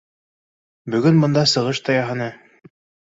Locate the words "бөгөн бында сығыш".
0.95-1.81